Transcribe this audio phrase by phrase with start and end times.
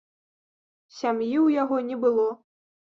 [0.97, 2.29] Сям'і ў яго не было.